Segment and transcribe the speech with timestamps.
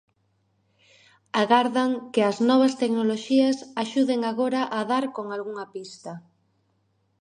[1.41, 6.11] Agardan que as novas tecnoloxías axuden agora a dar con algunha pista.